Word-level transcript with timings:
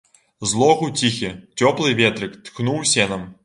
З 0.51 0.55
логу 0.61 0.87
ціхі, 1.03 1.31
цёплы 1.59 1.95
ветрык 2.03 2.37
тхнуў 2.49 2.83
сенам. 2.97 3.33